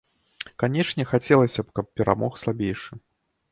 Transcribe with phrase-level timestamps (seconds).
[0.63, 2.93] Канечне, хацелася б, каб перамог слабейшы.